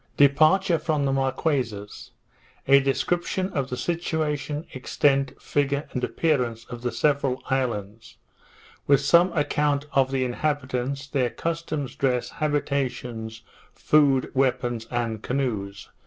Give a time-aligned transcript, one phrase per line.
[0.17, 2.09] _Departure from the Marquesas;
[2.67, 8.17] a Description of the Situation, Extent, Figure, and Appearance of the several Islands;
[8.87, 13.43] with some Account of the Inhabitants, their Customs, Dress, Habitations,
[13.75, 15.89] Food, Weapons, and Canoes.